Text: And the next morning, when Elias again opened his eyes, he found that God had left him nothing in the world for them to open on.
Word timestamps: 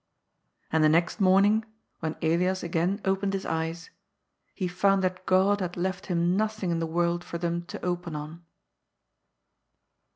And 0.71 0.83
the 0.83 0.89
next 0.89 1.21
morning, 1.21 1.63
when 1.99 2.15
Elias 2.23 2.63
again 2.63 2.99
opened 3.05 3.33
his 3.33 3.45
eyes, 3.45 3.91
he 4.55 4.67
found 4.67 5.03
that 5.03 5.27
God 5.27 5.59
had 5.61 5.77
left 5.77 6.07
him 6.07 6.35
nothing 6.35 6.71
in 6.71 6.79
the 6.79 6.87
world 6.87 7.23
for 7.23 7.37
them 7.37 7.67
to 7.67 7.85
open 7.85 8.15
on. 8.15 8.43